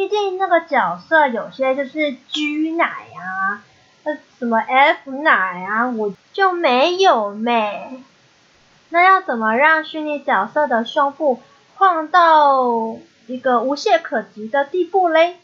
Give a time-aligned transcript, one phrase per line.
[0.00, 3.62] 毕竟那个角色有些就是 G 奶啊，
[4.02, 8.00] 那什么 F 奶啊，我就没有咩。
[8.88, 11.40] 那要怎么让虚拟角色的胸部
[11.74, 15.36] 晃到一个无懈可击的地步嘞？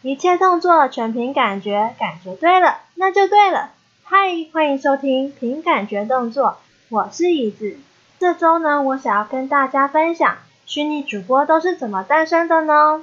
[0.00, 3.72] 一切动作全凭感觉，感觉对了，那就对了。
[4.04, 4.16] 嗨，
[4.54, 6.56] 欢迎收听凭感觉动作，
[6.94, 7.76] 我是椅子。
[8.20, 13.02] 这周呢，我想要跟大家分享虚拟主播都是怎么诞生的呢？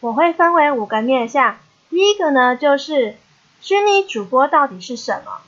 [0.00, 1.58] 我会分为五个面向。
[1.90, 3.14] 第一个呢，就是
[3.60, 5.42] 虚拟主播到底是什么？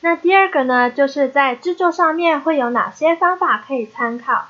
[0.00, 4.46] 那第二个呢，就是在制作上面会有哪些方法可以参考？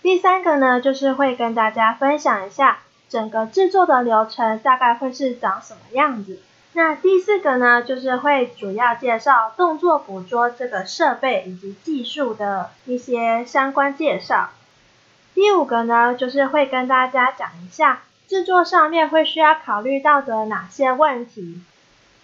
[0.00, 2.78] 第三个呢，就是会跟大家分享一下
[3.10, 6.40] 整个制作的流程大概会是长什么样子。
[6.76, 14.50] 那第四个呢，就是会主要介绍动作捕捉这个设备以及技术的一些相关介绍。
[15.32, 21.62] 第五个呢，就是会跟大家讲一下制作上面会需要考虑到的哪些问题。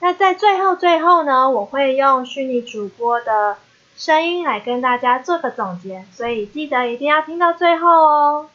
[0.01, 3.57] 那在最后最后呢，我会用虚拟主播的
[3.97, 8.51] 声音来跟大家做个总结，所以记得一定要听到最后哦。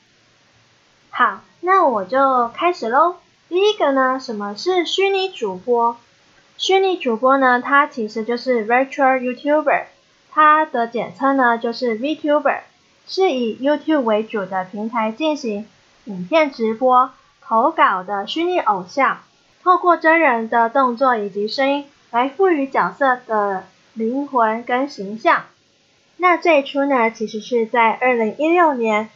[1.09, 3.15] 好，那我就开始喽。
[3.49, 5.95] 第一个呢，什么是虚拟主播？
[6.57, 9.83] 虚拟主播呢，它其实就是 Virtual YouTuber，
[10.31, 12.59] 它的简称呢就是 VTuber，
[13.07, 15.65] 是以 YouTube 为主的平台进行
[16.05, 19.19] 影片直播、投稿的虚拟偶像，
[19.63, 25.45] 透过真人的动作以及声音来赋予角色的灵魂跟形象。
[26.17, 29.09] 那最初呢，其实是在二零一六年，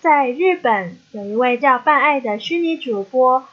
[0.00, 3.44] 在日本有一位叫半爱的虚拟主播。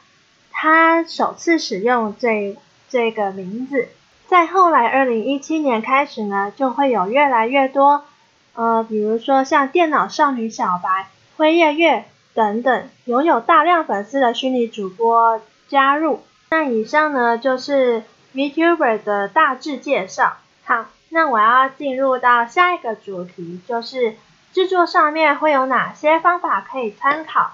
[0.62, 2.54] 他首次使用这
[2.90, 3.88] 这个名字，
[4.26, 8.04] 在后来二零一七年开始呢，就会有越来越多，
[8.52, 16.20] 呃，比如说像电脑少女小白、辉夜月等等，拥有大量粉丝的虚拟主播加入。
[16.50, 18.02] 那以上呢，就是
[18.34, 20.36] VTuber 的大致介绍。
[20.64, 24.14] 好，那我要进入到下一个主题，就是
[24.52, 27.52] 制作上面会有哪些方法可以参考。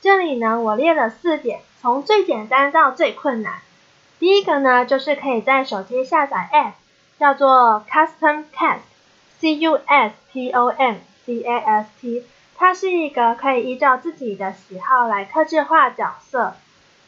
[0.00, 1.60] 这里呢，我列了四点。
[1.82, 3.54] 从最简单到最困难，
[4.18, 6.72] 第一个呢，就是可以在手机下载 App，
[7.18, 12.24] 叫做 Custom Cast，C U S T O M C A S T，
[12.56, 16.54] 它是一个可以依照自己的喜好来客制化角色。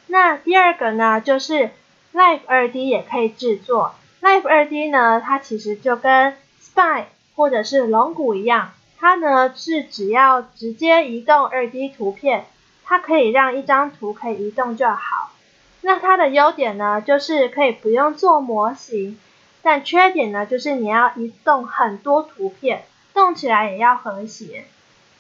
[0.07, 1.71] 那第二个呢，就是
[2.15, 7.05] Live 2D 也可以制作，Live 2D 呢，它其实就跟 Spy
[7.37, 12.47] 或者是龙骨一样，它呢是只要直接移动 2D 图片。
[12.93, 15.33] 它可以让一张图可以移动就好，
[15.81, 19.19] 那它的优点呢，就是可以不用做模型，
[19.63, 24.67] 但缺点呢，就是你要移动很多图片，动起来也要和谐，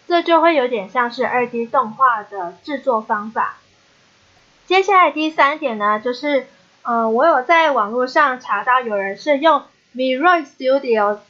[0.06, 3.56] 这就会有点像是二 D 动画的制作方法。
[4.66, 6.46] 接下来第三点呢，就是
[6.82, 9.62] 呃，我有在网络上查到有人是用
[9.96, 11.20] VRoid Studio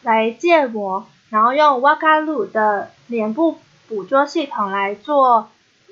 [0.00, 5.50] 来建模，然后用 Wakalu 的脸部捕捉系统来做。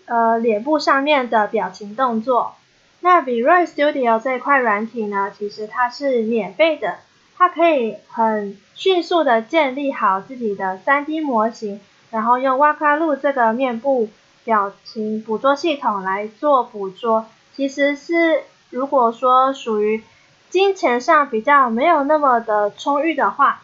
[0.09, 2.55] 呃，脸部上面的表情动作，
[3.01, 6.97] 那 VRoid Studio 这块软体呢，其实它是免费的，
[7.37, 11.79] 它可以很迅速的建立好自己的 3D 模型，
[12.11, 14.09] 然后用 Wakalu 这个面部
[14.45, 17.27] 表情捕捉系统来做捕捉。
[17.55, 20.03] 其实是如果说属于
[20.49, 23.61] 金钱上比较没有那么的充裕的话，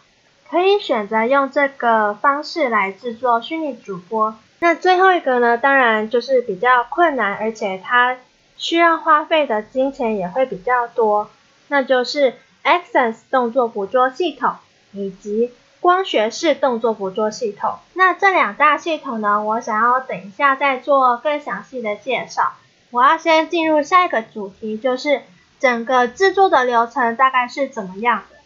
[0.50, 4.34] 可以选择用这个方式来制作虚拟主播。
[4.64, 8.16] 那最后一个呢，当然就是比较困难，而且它
[8.56, 11.30] 需要花费的金钱也会比较多，
[11.68, 12.32] 那就是
[12.62, 14.54] Xsens 动作捕捉系统
[14.92, 17.74] 以及光学式动作捕捉系统。
[17.92, 22.54] 那这两大系统呢，我想要等一下再做更详细的介绍。
[22.90, 25.20] 我要先进入下一个主题，就是
[25.60, 28.36] 整个制作的流程大概是怎么样的。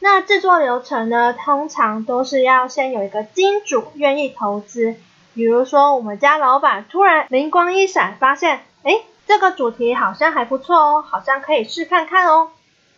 [0.00, 4.96] 那制作流程呢，通常都是要先有一个金主愿意投资。
[5.38, 12.50] 比如说，我们家老板突然灵光一闪，发现，诶，这个主题好像还不错哦，好像可以试看看哦。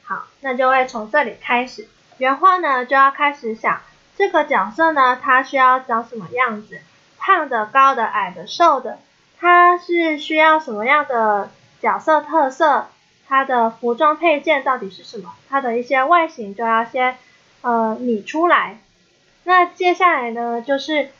[0.05, 1.87] 好，那就会从这里开始。
[2.17, 3.83] 原话呢，就要开始想
[4.17, 6.81] 这个角色呢，他需要长什么样子？
[7.19, 8.99] 胖的、高的、矮的、瘦的，
[9.39, 11.51] 他是需要什么样的
[11.83, 12.87] 角色特色？
[13.29, 15.35] 他的服装配件到底是什么？
[15.51, 17.19] 他的一些外形就要先
[17.61, 18.79] 呃拟出来。
[19.45, 21.11] 那接下来呢，就是。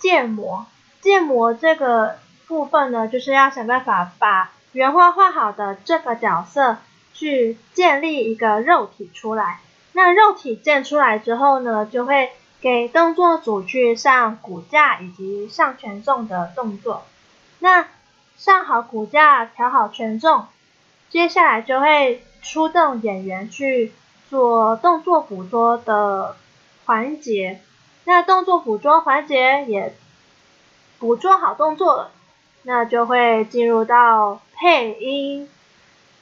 [0.00, 0.66] 建模，
[1.00, 2.18] 建模这个
[2.48, 6.78] 部分呢，就是要想办法把原画画好的这个角色
[7.14, 9.60] 去建立一个肉体出来。
[9.92, 12.30] 那肉体建出来之后呢，就会
[12.60, 17.04] 给动作组去上骨架以及上权重的动作。
[17.58, 17.86] 那
[18.36, 20.46] 上好骨架，调好权重，
[21.10, 23.92] 接下来就会出动演员去
[24.30, 26.36] 做动作捕捉的
[26.86, 27.60] 环节。
[28.04, 29.94] 那动作捕捉环节也
[30.98, 32.10] 捕捉好动作了，
[32.62, 35.48] 那就会进入到配音，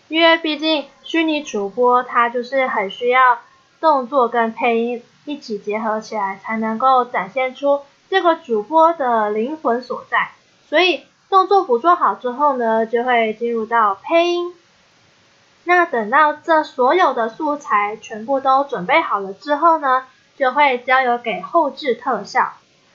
[0.09, 3.39] 因为毕竟虚拟主播他就是很需要
[3.81, 5.03] 动作跟配音。
[5.25, 10.31] 一起结合起来，才能够展现出这个主播的灵魂所在。
[10.67, 14.55] 所以动作捕捉好之后呢，就会进入到配音。
[15.65, 20.07] 那等到这所有的素材全部都准备好了之后呢，
[20.39, 22.53] 就会交由给后置特效。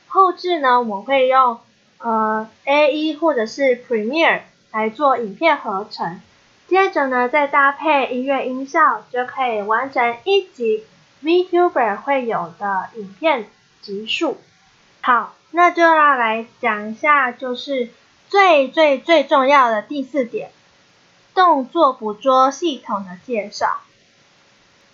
[0.07, 1.59] 后置呢，我会用
[1.97, 4.41] 呃 AE 或者是 Premiere
[4.71, 6.21] 来做影片合成。
[6.67, 10.85] 接着呢，再搭配音乐音效，就可以完成一集。
[11.23, 13.45] VTuber 会有的影片
[13.81, 14.37] 集数，
[15.01, 17.89] 好，那就要来讲一下，就是
[18.27, 20.51] 最最最重要的第四点，
[21.33, 23.79] 动作捕捉系统的介绍，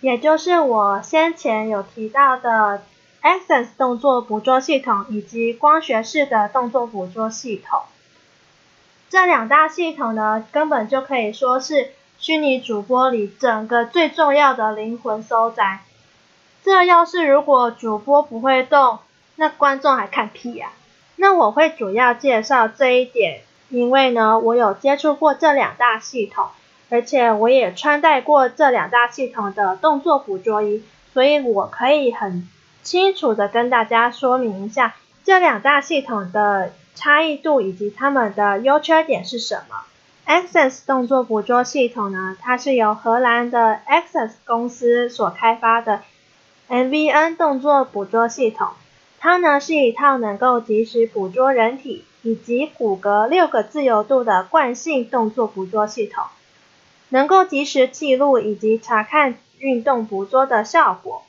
[0.01, 2.81] 也就是我先前有提到的
[3.22, 7.81] Access 动作捕捉系统以及光学式的动作捕捉系统，
[9.10, 15.80] 这两大系统呢，根本就可以说是虚拟主播里整个最重要的灵魂所在。
[16.63, 19.00] 这要是如果主播不会动，
[19.36, 20.72] 那观众还看屁呀？
[21.18, 26.48] 那我会主要介绍这一点，因为呢，我有接触过这两大系统，
[26.90, 30.84] 而且我也穿戴过这两大系统的动作捕捉仪，
[31.14, 32.48] 所以我可以很
[32.84, 39.76] 清楚的跟大家说明一下这两大系统的差异度以及它们的优缺点是什么。
[40.26, 46.02] Access 动作捕捉系统呢，它是由荷兰的 Access 公司所开发的。
[46.70, 48.68] ，MVN 动作捕捉系统，
[49.20, 56.26] 它呢是一套能够及时捕捉人体以及骨骼六个自由度的惯性动作捕捉系统，
[57.10, 61.24] 能够及时记录以及查看运动捕捉的效果。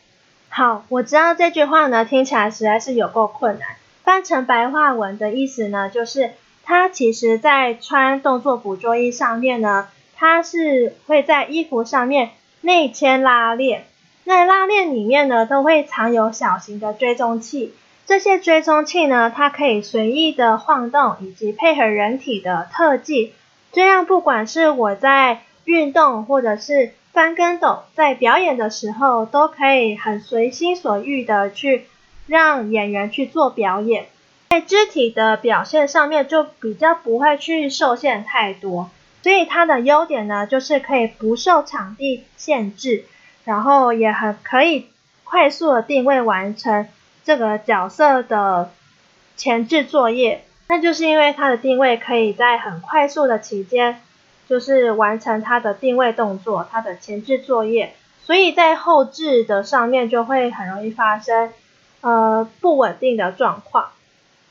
[0.48, 3.68] 好，我知道这句话呢听起来实在是有够困难，
[4.04, 6.32] 翻成白话文的意思呢就是，
[6.64, 12.30] 它其实在穿动作捕捉衣上面呢，它是会在衣服上面
[12.60, 13.84] 内嵌拉链。
[14.26, 17.74] 在拉链里面呢，都会藏有小型的追踪器。
[18.06, 23.32] 这些追踪器呢，它可以随意的晃动，以及配合人体的特技。
[23.72, 31.86] 这样，不管是我在运动，或者是翻跟斗，在表演的时候，都可以很随心所欲的去
[32.26, 34.06] 让演员去做表演。
[34.50, 38.90] 在肢体的表现上面，就比较不会去受限太多。
[39.22, 43.04] 所以它的优点呢，就是可以不受场地限制。
[43.42, 44.88] 然后也很可以
[45.24, 46.86] 快速的定位完成
[47.24, 48.70] 这个角色的
[49.36, 54.02] 前置作业，那就是因为它的定位可以在很快速的期间，
[54.50, 57.94] 就是完成它的定位动作，它的前置作业，
[58.24, 61.52] 所以在后置的上面就会很容易发生
[62.02, 63.90] 呃不稳定的状况。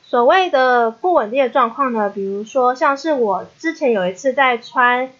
[0.01, 5.11] 所谓的不稳定的状况呢，比如说像是我之前有一次在穿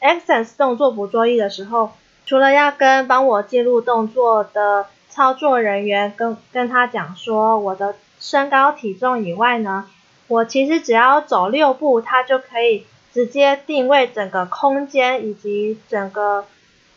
[0.00, 1.92] Access 动作捕捉衣的时候。
[2.26, 9.84] 除了要跟帮我记录动作的操作人员跟跟他讲说我的身高体重以外呢，
[10.28, 16.44] 我其实只要走六步，他就可以直接定位整个空间以及整个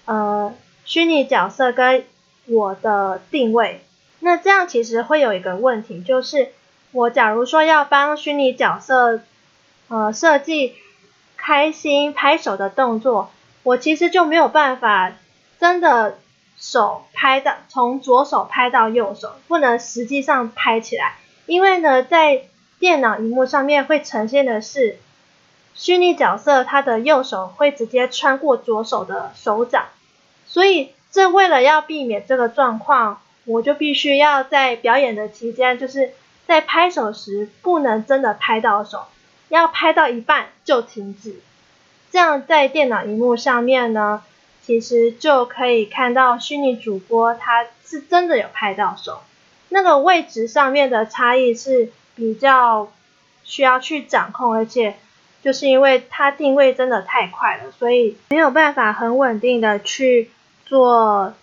[0.05, 2.03] 呃虚拟角色跟
[2.47, 3.79] 我的定位。
[4.19, 6.49] 那这样其实会有一个问题，就是
[6.91, 9.21] 我假如说要帮虚拟角色
[9.87, 10.75] 呃设计
[11.37, 13.29] 开心拍手的动作。
[13.63, 15.11] 我其实就没有办法
[15.59, 16.19] 真的
[16.57, 21.15] 手拍到从左手拍到右手，不能实际上拍起来，
[21.47, 22.43] 因为呢，在
[22.79, 24.99] 电脑荧幕上面会呈现的是
[25.77, 29.85] 虚拟角色，他的右手会直接穿过左手的手掌，
[30.47, 36.13] 所以这为了要避免这个状况，我就必须要在表演的期间，就是
[36.47, 39.05] 在拍手时不能真的拍到手，
[39.49, 41.39] 要拍到一半就停止。
[42.11, 44.23] 这样在电脑荧幕上面呢，
[44.63, 49.21] 其实就可以看到虚拟主播他是真的有拍到手，
[49.69, 52.91] 那个位置上面的差异是比较
[53.43, 54.95] 需要去掌控，而且
[55.41, 60.29] 就是因为它定位真的太快了，所以没有办法很稳定的去
[60.65, 61.33] 做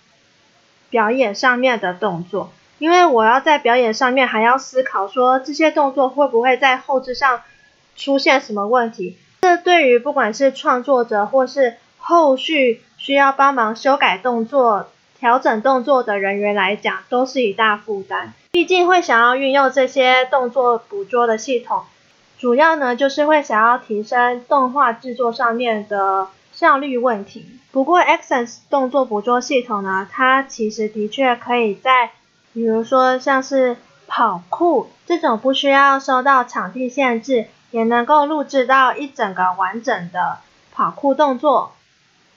[0.90, 7.42] 表演上面的动作，因为我要在表演上面还要思考说这些动作会不会在后置上
[7.96, 9.16] 出现什么问题。
[9.42, 18.32] 这对于不管是创作者或是后续需要帮忙修改动作、调整动作的人员来讲，都是一大负担。
[18.52, 21.84] 毕竟会想要运用这些动作捕捉的系统，
[22.44, 27.58] 主要呢就是会想要提升动画制作上面的效率问题。
[27.72, 32.10] 不过，Xsens 动作捕捉系统呢，它其实的确可以在，
[32.52, 40.36] 比如说像是跑酷这种不需要受到场地限制，也能够录制到一整个完整的
[40.70, 41.72] 跑酷动作。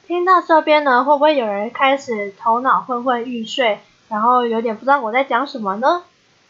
[0.08, 3.80] 听到这边呢，会不会有人开始头脑昏昏欲睡？
[4.08, 6.04] 然后有点不知道我在讲什么呢？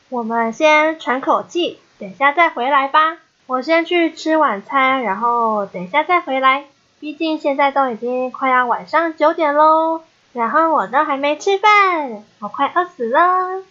[0.10, 3.18] 我们先喘口气，等下再回来吧。
[3.50, 6.66] 我先去吃晚餐，然后等一下再回来。
[7.00, 10.02] 毕竟现在都已经快要晚上九点喽，
[10.34, 13.64] 然后我都还没吃饭，我快饿死了。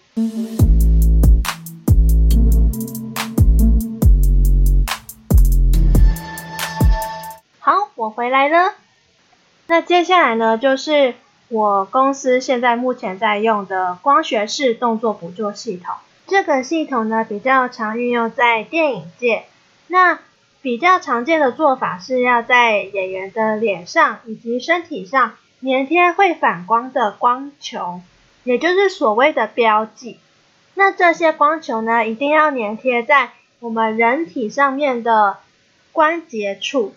[7.61, 8.73] 好，我回来了。
[9.66, 11.14] 那接下来呢，就是。
[11.49, 15.95] 我公司现在目前在用的光学式动作捕捉系统，
[16.26, 19.45] 这个系统呢比较常运用在电影界。
[19.88, 20.19] 那
[20.62, 28.00] 比较常见的做法是要在演员的脸上以及身体上粘贴会反光的光球，
[28.45, 30.19] 也就是所谓的标记。
[30.75, 35.38] 那这些光球呢，一定要粘贴在我们人体上面的
[35.93, 36.95] 关节处，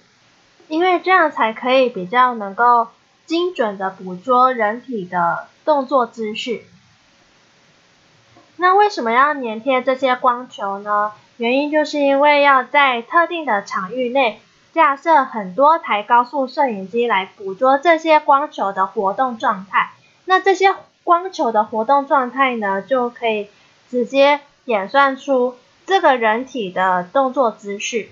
[0.68, 2.88] 因为这样才可以比较能够。
[3.30, 6.64] 精准的捕捉人体的动作资讯。
[8.56, 11.12] 那为什么要粘贴这些光球呢？
[11.40, 14.42] 原因就是因为要在特定的场域内
[14.74, 19.92] 架设很多台高速摄影机来捕捉这些光球的活动状态。
[20.26, 23.48] 那这些光球的活动状态呢，就可以
[23.90, 25.56] 直接演算出
[25.86, 28.10] 这个人体的动作资讯。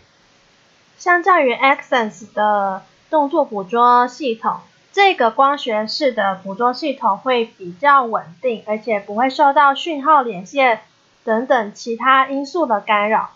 [0.97, 4.61] 相较于 Xsens 的动作捕捉系统。
[4.93, 10.81] 这个光学式的捕捉系统会比较稳定，而且不会受到讯号连线
[11.27, 13.31] 等等其他因素的干扰，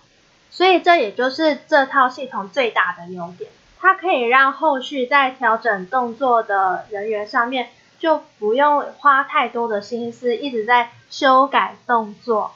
[0.49, 3.51] 所以这也就是这套系统最大的优点。
[3.81, 7.67] 它可以让后续在调整动作的人员上面
[7.99, 12.53] 就不用花太多的心思一直在修改动作，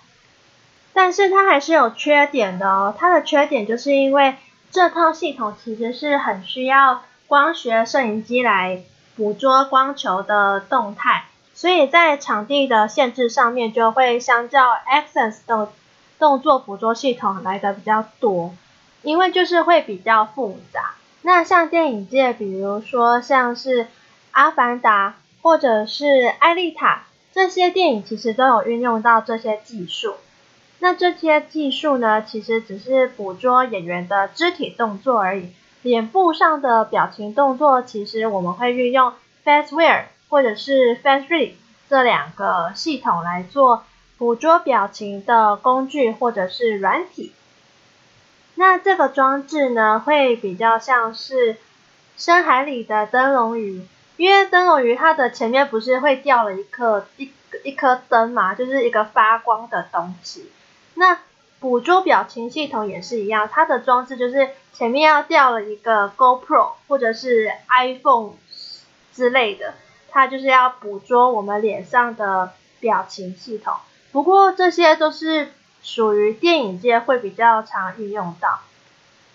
[0.93, 2.95] 但是它还是有缺点的哦。
[2.97, 4.37] 它的缺点就是因为
[4.71, 8.83] 这套系统其实是很需要光学摄影机来。
[9.17, 11.23] 捕捉光球的动态，
[11.55, 15.71] 所以在场地的限制上面就会相较 Xsens 的
[16.19, 18.53] 动作捕捉系统来的比较多，
[19.01, 20.95] 因为就是会比较复杂。
[21.21, 23.85] 那像电影界，比如说像是
[24.31, 26.05] 《阿凡达》或者是
[26.37, 30.15] 《艾丽塔》这些电影，其实都有运用到这些技术。
[30.79, 35.51] 那这些技术呢，其实只是捕捉演员的肢体动作而已。
[35.81, 39.13] 脸部上的表情动作，其实我们会运用
[39.45, 41.53] FaceWare 或者是 FaceRead
[41.89, 43.83] 这两个系统来做
[44.17, 47.33] 捕捉表情的工具或者是软体。
[48.55, 51.57] 那这个装置呢，会比较像是
[52.17, 53.85] 深海里的灯笼鱼，
[54.17, 57.31] 因为灯笼鱼它的前面不是会吊了一颗一
[57.63, 60.49] 一颗灯嘛，就是一个发光的东西。
[60.93, 61.19] 那
[61.59, 68.35] 捕捉表情系统也是一样，它的装置就是前面要吊了一个 GoPro 或者是 iPhone
[69.13, 69.73] 之类的，
[70.15, 73.73] 它就是要捕捉我们脸上的表情系统。
[74.13, 75.51] 不过这些都是
[75.83, 78.61] 属于电影界会比较常运用到。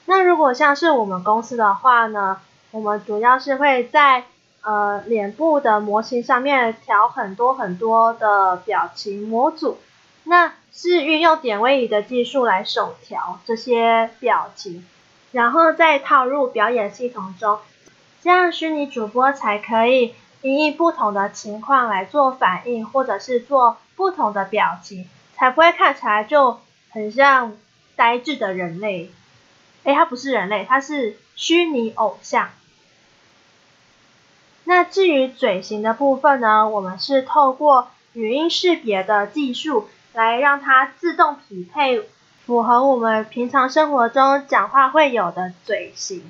[0.07, 4.25] 那如果像是我们公司的话呢，我们主要是会在
[4.63, 9.79] 呃脸部的模型上面调很多很多的表情模组。
[10.25, 14.87] 那是运用点位仪的技术来手调这些表情，
[15.33, 17.59] 然后再套入表演系统中，
[18.23, 27.57] 这样虚拟主播才可以因应不同的情况来做反应，或者是做不同的表情，才不会看起来就很像
[27.97, 29.11] 呆滞的人类。
[29.85, 32.51] 诶，他不是人类，他是虚拟偶像。
[34.65, 39.89] 那至于嘴型的部分呢，我们是透过语音识别的技术。
[40.13, 42.03] 来让它自动匹配
[42.45, 46.25] 符合我们平常生活中讲话会有的嘴型，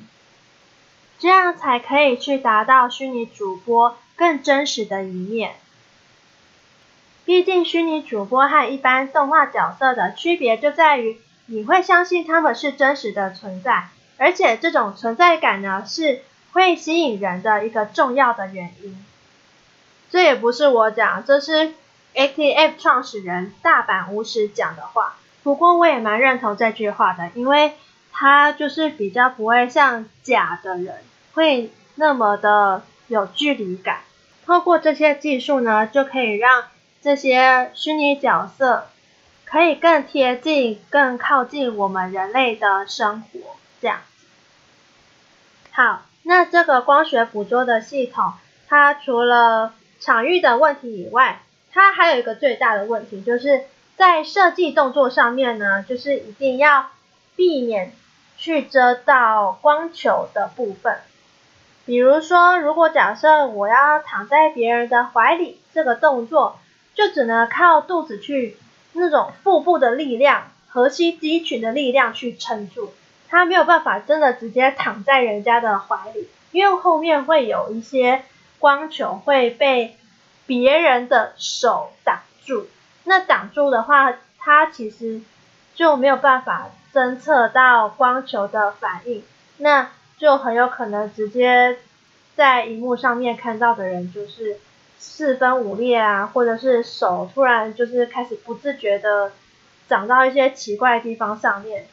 [1.20, 5.52] 这样才可以去达到虚拟主播更真实的一面。
[7.24, 16.22] 毕竟虚拟主播和一般动画角色的区别就在于，你会相信他们是真实的存在，而且这种存在感呢，是
[16.52, 19.04] 会吸引人的一个重要的原因。
[20.10, 21.74] 这也不是我讲，这是。
[22.12, 27.74] A T F 创始人大阪武史讲的话，不过我也蛮认同这句话的，因为
[28.12, 30.96] 他就是比较不会像假的人，
[31.34, 34.00] 会那么的有距离感。
[34.46, 36.64] 透过这些技术呢，就可以让
[37.00, 38.88] 这些虚拟角色
[39.44, 44.00] 可以更贴近、更靠近我们人类的生活，这样。
[45.70, 48.32] 好，那这个光学捕捉的系统，
[48.68, 53.62] 它除了场域的问题以外，它还有一个最大的问题，就是
[53.96, 56.90] 在设计动作上面呢，就是一定要
[57.36, 57.92] 避免
[58.40, 60.96] 去遮到光球的部分。
[61.84, 66.58] 比如说，如果假设我要躺在别人的怀里，这个动作
[66.94, 68.56] 就只能靠肚子去
[68.94, 72.94] 那种腹部的力量、核心肌群的力量去撑住，
[73.28, 78.24] 它没有办法真的直接躺在人家的怀里，因为后面会有一些
[78.58, 79.98] 光球会被
[80.46, 82.68] 别人的手挡住，
[83.04, 85.20] 那挡住的话，它其实
[85.74, 89.22] 就没有办法侦测到光球的反应，
[89.58, 89.90] 那。
[90.20, 91.78] 就很有可能直接
[92.36, 94.58] 在荧幕上面看到的人，就是
[94.98, 99.32] 四分五裂啊，或者是手突然就是开始不自觉的
[99.88, 101.86] 长到一些奇怪的地方上面，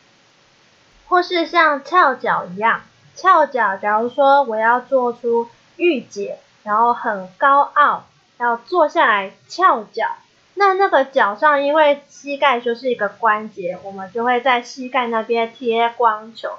[1.08, 2.82] 或是像翘脚一样，
[3.16, 8.08] 翘脚，假如说我要做出御姐，然后很高傲，
[8.40, 10.18] 要坐下来翘脚，
[10.58, 16.50] 那那个脚上因为膝盖就是一个关节，我们就会在膝盖那边贴光球。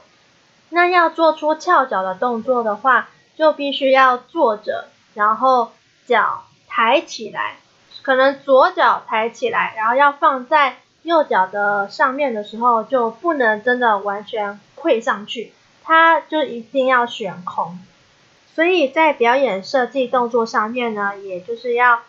[0.70, 5.72] 那要做出翘脚的动作的话，就必须要坐着，然后
[6.06, 7.56] 脚抬起来，
[8.02, 15.52] 可能左脚抬起来，然后要放在右脚的上面的时候，就不能真的完全跪上去，
[15.82, 17.78] 它就一定要悬空。
[18.54, 22.00] 所以在表演设计动作上面呢，也就是要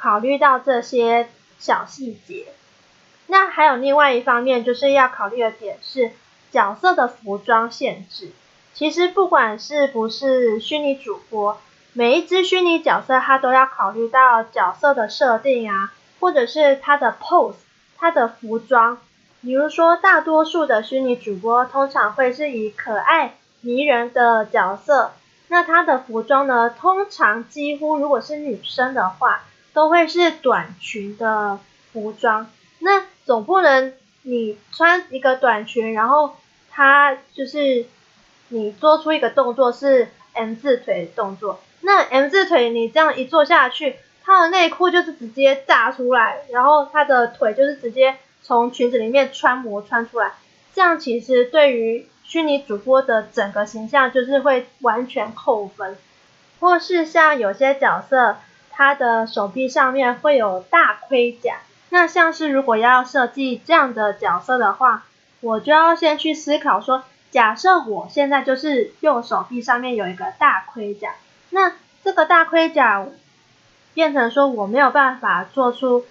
[0.00, 1.28] 考虑到这些
[1.58, 2.46] 小细节。
[3.26, 6.12] 那还有另外一方面，就是要考虑的点是。
[6.52, 8.32] 角色的服装限制，
[8.74, 11.60] 其实不管是不是虚拟主播，
[11.92, 17.54] 每一只虚拟角色，它都要考虑到角色的设定啊，或者是它的 pose，
[17.96, 18.98] 它的服装。
[19.42, 25.12] 比如说，大多数的虚拟主播通常会是以可爱迷人的角色，
[25.46, 31.58] 那它的服装呢，通常几乎如果是女生的话，都会是短裙的
[31.92, 32.50] 服装。
[32.78, 36.36] 那总不能你穿一个短裙，然后
[36.70, 37.86] 它就是
[38.48, 50.32] 你做出一个动作是 M 字腿动作，那 M 字腿你这样一做下去，它的内裤就是直接炸出来，然后它的腿就是直接从裙子里面穿模穿出来，
[50.74, 55.96] 这样其实对于虚拟主播的整个形象就是会完全扣分，
[56.60, 58.36] 或是像有些角色，
[58.80, 61.58] 他的手臂上面会有大盔甲，
[61.90, 65.04] 那像是如果要设计这样的角色的话。
[65.42, 71.12] 我就要先去思考说，假设我现在就是右手臂上面有一个大盔甲，
[71.48, 71.72] 那
[72.04, 73.06] 这个大盔甲
[73.94, 76.04] 变成说我没有办法做出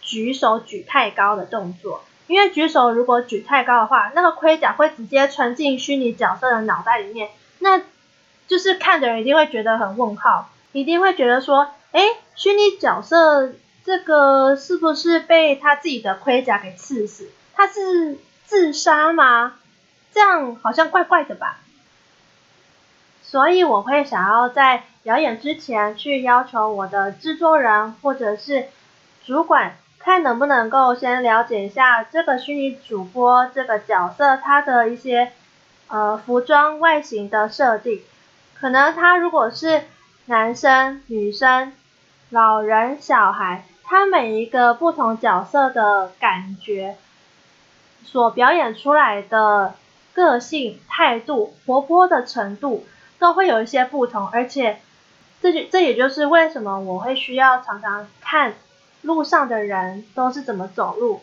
[0.00, 7.80] 举手举太高的动作，因为举手如果举太高的话，那个盔甲会直接穿进虚拟角色的脑袋里面，那
[8.46, 13.52] 就是看的人一定会觉得很问号，一定会觉得说，诶，虚拟角色
[13.84, 17.30] 这个是不是被他自己的盔甲给刺死？
[17.54, 18.18] 他是。
[18.48, 19.56] 自杀吗？
[20.10, 21.58] 这样好像怪怪的吧。
[23.20, 28.68] 所以我会想要在表演之前去要求我的制作人或者是
[29.22, 35.32] 主管，看能不能够先了解一下这个虚拟主播这个角色他的一些
[35.88, 38.00] 呃服装外形的设定。
[38.58, 39.82] 可能他如果是
[40.28, 41.72] 男生、女生、
[42.28, 46.96] 老人、小孩，他每一个不同角色的感觉。
[48.04, 49.74] 所表演出来的
[50.12, 52.84] 个性、态度、活泼的程度
[53.18, 54.80] 都会有一些不同，而且
[55.40, 58.52] 这就这也就是为什么我会需要常常看
[59.00, 61.22] 路上的人都是怎么走路，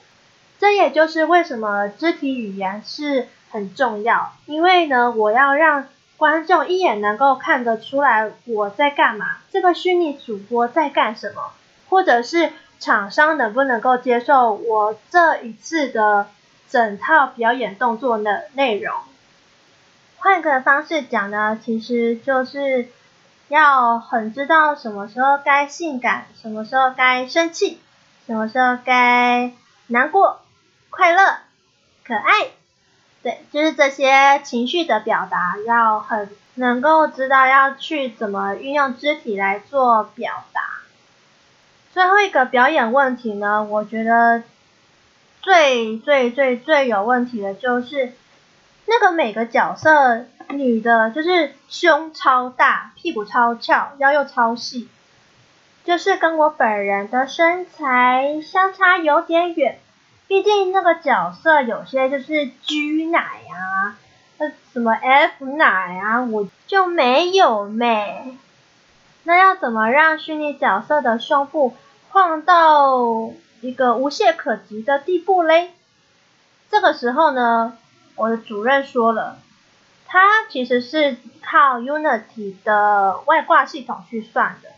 [0.57, 5.85] 这也就是为什么肢体语言是很重要，因为呢，我要让
[6.17, 11.51] 观众一眼能够看得出来我在干嘛，这个虚拟主播在干什么，
[11.89, 16.27] 或者是厂商能不能够接受我这一次的。
[16.67, 18.93] 整套表演动作的内容，
[20.17, 22.89] 换个方式讲呢，其实就是
[23.47, 27.79] 要很知道什么时候该性感，什么时候该生气，
[28.25, 29.53] 什么时候该
[29.87, 30.41] 难过、
[30.89, 31.37] 快乐、
[32.03, 32.49] 可爱，
[33.25, 40.61] 对，就是这些情绪的表达，要很能够知道要去怎么运用肢体来做表达。
[41.91, 44.43] 最后一个表演问题呢，我觉得。
[45.41, 48.13] 最最最最有问题的就是
[48.87, 54.89] 那个每个角色女的，就是胸超大，屁股超翘，腰又超细，
[55.83, 59.77] 就是跟我本人的身材相差有点远。
[60.27, 63.95] 毕竟那个角色有些就是 G 奶啊，
[64.37, 68.35] 那什么 F 奶啊，我就没有咩。
[69.23, 71.75] 那要怎么让虚拟角色的胸部
[72.09, 75.71] 晃到一个无懈可击的地步嘞？
[76.69, 77.77] 这个时候呢，
[78.15, 79.37] 我的主任说了，
[80.07, 84.69] 他其实是靠 Unity 的外挂系统去算的，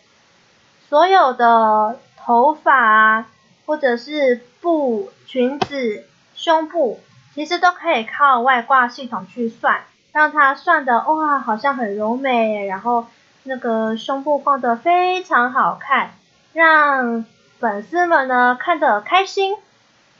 [0.89, 3.27] 所有的头发啊，
[3.67, 7.01] 或者是布、裙子、胸部，
[7.35, 13.05] 其实都可以靠外挂系统去算，让它算的哇，好像很柔美，然后
[13.43, 16.11] 那个胸部放得非常好看，
[16.53, 17.25] 让
[17.59, 19.57] 粉丝们呢看得开心、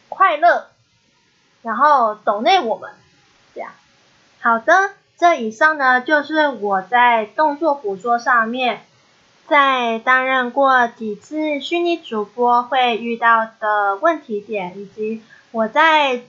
[0.10, 0.68] 快乐。
[1.64, 2.92] 然后抖内我们，
[3.56, 3.72] 这样，
[4.40, 8.82] 好的，这以上呢就是我在动作捕捉上面，
[9.48, 16.22] 在担任过几次虚拟主播会遇到的问题点，以及我在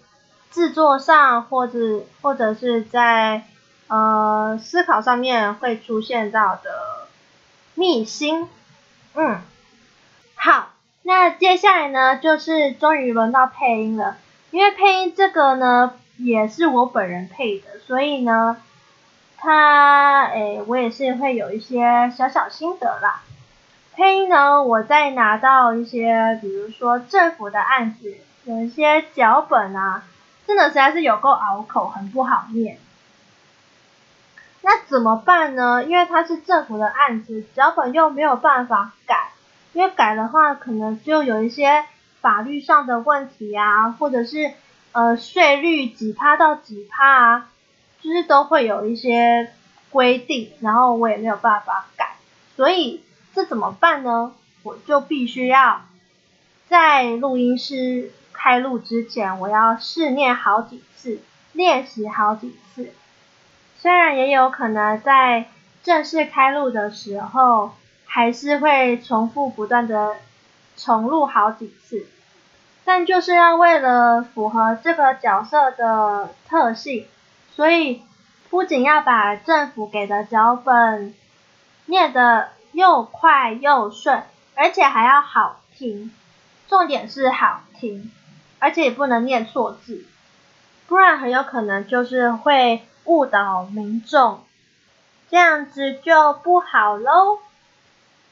[0.51, 3.43] 制作上或者或者是在
[3.89, 7.09] 呃思考上面会出现到的
[7.75, 8.49] 秘辛，
[9.15, 9.41] 嗯，
[10.37, 10.71] 好，
[11.03, 14.17] 那接下来呢就是终于轮到配音了。
[14.51, 18.57] 因为配音这个呢，也是我本人配的，所以呢，
[19.39, 23.23] 他诶，我也是会有一些小小心得啦。
[23.95, 30.03] 配音呢，我在拿到一些，比如说政府的案子，有一些脚本啊，
[30.47, 32.79] 真的实在是有够拗口，很不好念。
[34.63, 35.85] 那怎么办呢？
[35.85, 39.31] 因为它是政府的案子，脚本又没有办法改，
[39.73, 41.85] 因为改的话，可能就有一些。
[42.21, 44.51] 法律上的问题啊，或者是
[44.91, 47.49] 呃税率几趴到几趴啊，
[48.01, 49.53] 就是都会有一些
[49.91, 52.17] 规定，然后我也没有办法改，
[52.57, 54.33] 所以这怎么办呢？
[54.63, 55.83] 我就必须要
[56.69, 61.21] 在录音师开录之前，我要试念好几次，
[61.53, 62.93] 练习好几次。
[63.79, 65.49] 虽然也有可能在
[65.83, 67.73] 正式开录的时候，
[68.05, 70.17] 还是会重复不断的。
[70.81, 72.07] 重录好几次，
[72.85, 77.05] 但就是要为了符合这个角色的特性，
[77.59, 78.03] 所以
[78.51, 81.13] 不仅要把政府给的脚本
[81.87, 84.23] 念得又快又顺，
[84.55, 86.13] 而且还要好听，
[86.69, 88.13] 重点是好听，
[88.61, 90.05] 而且也不能念错字，
[90.87, 94.45] 不然很有可能就是会误导民众，
[95.29, 97.41] 这样子就不好喽。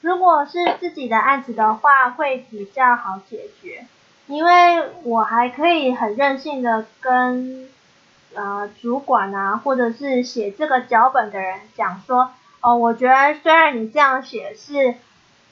[0.03, 3.87] 如果是自己的案子的话，会比较好解决，
[4.29, 7.69] 因为我还可以很任性的跟
[8.37, 14.94] 呃主管啊，或者是写这个脚本的人讲说，哦，我觉得虽然你这样写是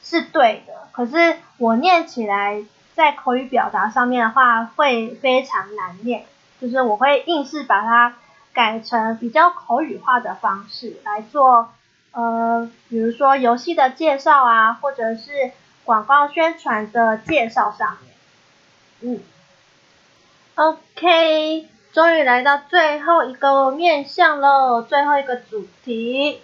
[0.03, 6.27] 是对的，可是我念起来在口语表达上面的话会非常难念，
[6.61, 8.15] 就是我会硬是把它
[8.53, 11.71] 改成比较口语化的方式来做。
[12.13, 15.51] 呃，比如说游戏的介绍啊，或者是
[15.85, 17.99] 广告宣传的介绍上
[19.01, 19.21] 面，嗯
[20.55, 26.43] ，OK，终于来到最后一个面向喽，最后一个主题，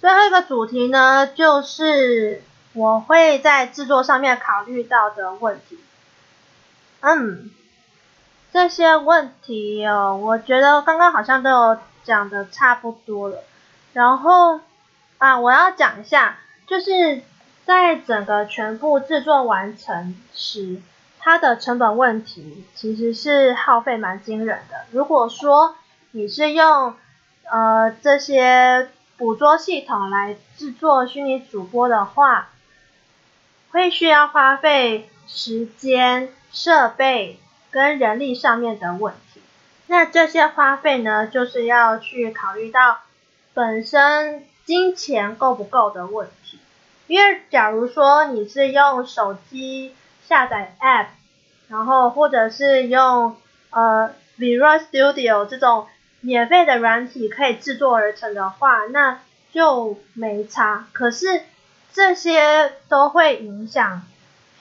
[0.00, 2.42] 最后一个主题呢，就是
[2.74, 5.78] 我会在制作上面考虑到的问题，
[7.00, 7.50] 嗯，
[8.52, 13.42] 这些问题哦，我觉得刚刚好像都有讲的差不多了。
[13.94, 14.60] 然后
[15.16, 16.36] 啊，我要讲一下，
[16.66, 17.22] 就是
[17.64, 20.82] 在整个全部制作完成时，
[21.28, 24.86] 它的成本问题其实是耗费蛮惊人的。
[24.92, 25.76] 如果说
[26.12, 26.94] 你是用
[27.44, 28.88] 呃这些
[29.18, 32.48] 捕捉系统来制作虚拟主播的话，
[33.70, 37.38] 会需要花费时间、设备
[37.70, 39.42] 跟人力上面的问题。
[39.86, 43.00] 那这些花费呢，就是要去考虑到。
[43.52, 46.58] 本身金钱够不够的问题，
[47.06, 49.94] 因为假如说你是用手机
[50.26, 51.06] 下载 App，
[51.68, 53.36] 然后或者是用
[53.70, 55.86] 呃 v i r a Studio 这种
[56.20, 59.20] 免费的软体可以制作而成的话，那
[59.52, 60.86] 就没差。
[60.92, 61.42] 可是
[61.92, 64.02] 这些都会影响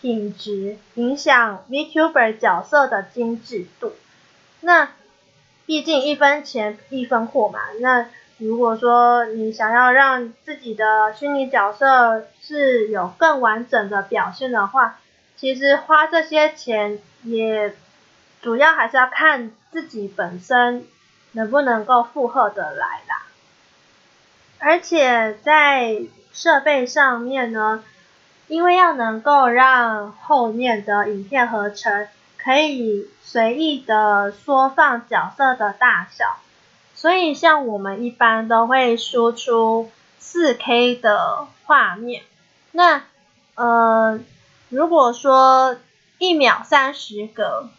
[0.02, 3.94] 品质，影响 VTuber 角色的精致度。
[4.62, 4.90] 那
[5.66, 8.08] 毕竟一分钱一分货嘛，那。
[8.40, 15.00] 如果说你想要让自己的虚拟角色是有更完整的表现的话，
[15.38, 17.74] 其实花这些钱也
[18.42, 20.86] 主要还是要看自己本身
[21.34, 23.24] 能不能够负荷的来啦。
[24.60, 26.02] 而且在
[26.34, 27.84] 设备上面呢，
[28.48, 36.40] 因为要能够让后面的影片合成可以随意的缩放角色的大小，
[36.96, 42.24] 所以像我们一般都会输出四 K 的画面。
[42.72, 43.04] 那
[43.56, 44.20] 呃，
[44.70, 45.78] 如果说
[46.18, 47.70] 一秒三十格，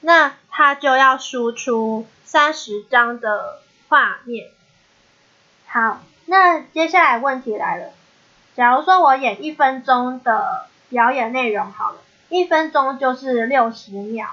[0.00, 4.48] 那它就要输出三十张的画面。
[5.66, 7.92] 好，那接下来问题来了，
[8.54, 11.98] 假如说我演一分钟的表演内容好了。
[12.30, 14.28] 一分钟就是六十秒，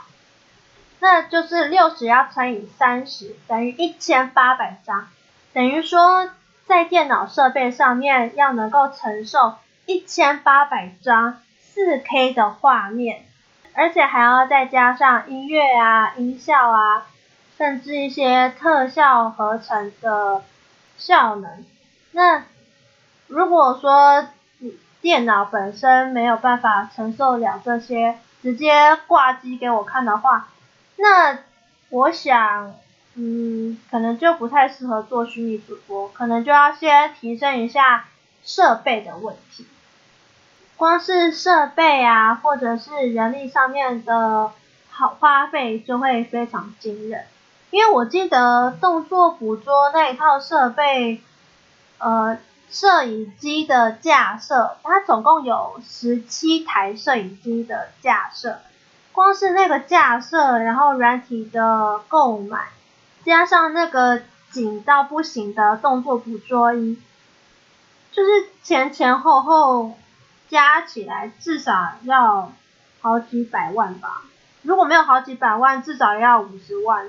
[0.99, 5.07] 那就是六十要乘以三十，等于一千八百张。
[5.53, 6.29] 等于说，
[6.65, 11.41] 在电脑设备上面要能够承受一千八百张
[11.73, 13.25] 四 K 的画面，
[13.73, 17.07] 而且还要再加上音乐啊、音效啊，
[17.57, 20.43] 甚至一些特效合成的
[20.97, 21.65] 效能。
[22.11, 22.43] 那
[23.27, 24.27] 如果说，
[25.01, 30.49] 电脑本身没有办法承受了这些，直接挂机给我看的话，
[30.97, 31.39] 那
[31.89, 32.75] 我想，
[33.15, 38.05] 嗯，可能就不太适合做虚拟主播，可能就要先提升一下
[38.43, 39.65] 设备的问题。
[40.81, 44.49] 光是设备啊，或者是人力上面的
[44.89, 47.25] 好花费就会非常惊人，
[47.69, 51.21] 因为我记得动作捕捉那一套设备，
[51.99, 52.39] 呃。
[52.71, 58.59] 摄影机的架设，它总共有十七台摄影机的架设，
[59.11, 62.69] 光是那个架设，然后软体的购买，
[63.25, 66.97] 加上那个紧到不行的动作捕捉仪，
[68.13, 68.29] 就是
[68.63, 69.97] 前前后后
[70.51, 72.51] 加起来至少要
[72.99, 74.23] 好几百万吧，
[74.63, 77.07] 如果没有好几百万，至少要五十万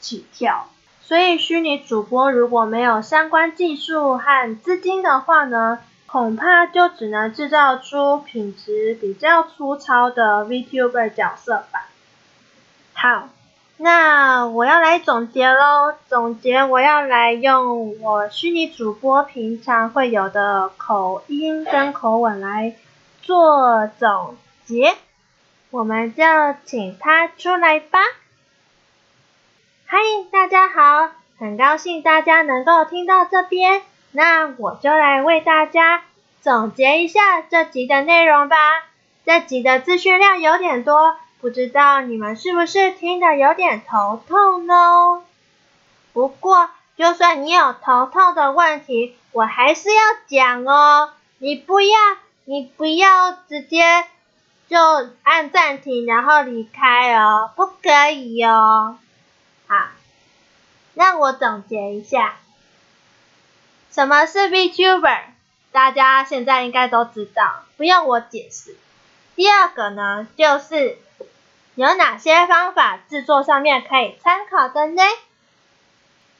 [0.00, 0.66] 起跳。
[1.00, 11.86] 所以，虚拟主播如果没有相关技术和资金的话呢，恐怕就只能制造出品质比较粗糙的 VTuber 角色吧。
[12.94, 13.28] 好，
[13.82, 15.92] 那我要来总结喽。
[16.08, 22.76] 总结，我要来用我虚拟主播平常会有的口音跟口吻来
[23.22, 24.94] 做总结。
[25.70, 26.22] 我们就
[26.64, 27.98] 请他出来吧。
[29.84, 29.98] 嗨，
[30.30, 36.04] 大家好，很高兴大家能够听到这边，那我就来为大家
[36.40, 38.56] 总结一下这集的内容吧。
[39.26, 45.24] 这集的资讯量有点多，不知道你们是不是听得有点头痛呢？
[46.12, 51.10] 不过，就算你有头痛的问题，我还是要讲哦。
[51.38, 51.98] 你不要，
[52.44, 54.04] 你不要直接
[54.68, 54.78] 就
[55.24, 58.96] 按暂停然后离开哦，不可以哦。
[59.66, 59.88] 好，
[60.94, 62.36] 那我总结一下，
[63.90, 65.22] 什么是 VTuber？
[65.72, 68.76] 大家现在应该都知道，不用我解释。
[69.34, 70.98] 第二个呢，就是
[71.74, 75.02] 有哪些方法制作上面可以参考的呢？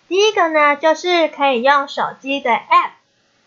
[0.08, 2.90] 第一个呢，就是可以用手机的 App，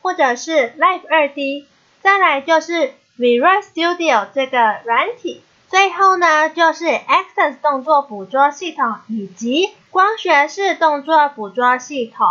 [0.02, 1.66] 或者是 Live 2D，
[2.02, 5.44] 再来就是 Visual Studio 这个软体。
[5.70, 12.28] 最后呢，就是 Access 动作捕捉系统以及光学式动作捕捉系统。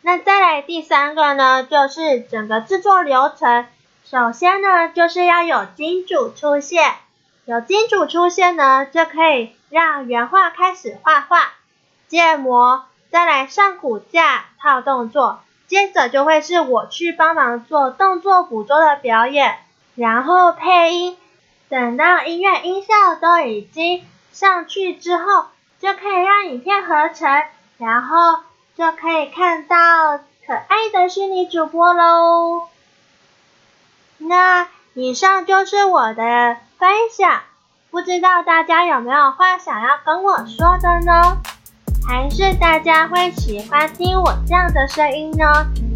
[0.00, 3.66] 那再来第三个呢，就是整个制作流程。
[4.04, 6.94] 首先呢，就是要有金主出现，
[7.44, 11.52] 有金主出现呢，就可以让原画开始画画、
[12.08, 19.58] 建模，再来上骨架、套动作，接着就会是我去帮忙做动作捕捉的表演，
[19.96, 21.16] 然后配音。
[21.68, 25.46] 等到音乐音效都已经上去之后，
[25.80, 27.42] 就可以让影片合成，
[27.78, 28.40] 然后
[28.76, 32.68] 就可以看到可爱的虚拟主播喽。
[34.18, 37.42] 那以上就是我的分享，
[37.92, 41.38] 不知道大家有没有话想要跟我说的呢？
[42.08, 45.46] 还是大家会喜欢听我这样的声音呢？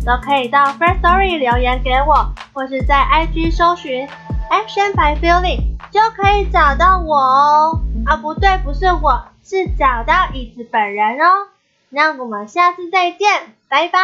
[0.07, 4.07] 都可以到 Firstory 留言给我，或是在 IG 搜寻。
[4.49, 7.81] Action by Feeling 就可以找到我哦。
[8.07, 11.49] 啊，不对，不是我，是找到椅子本人哦。
[11.89, 13.99] 那我们下次再见，拜拜。